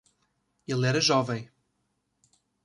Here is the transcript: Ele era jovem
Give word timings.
Ele 0.67 0.87
era 0.87 0.99
jovem 0.99 1.47